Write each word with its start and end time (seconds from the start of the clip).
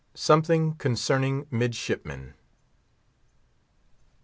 SOMETHING 0.15 0.73
CONCERNING 0.79 1.45
MIDSHIPMEN. 1.51 2.33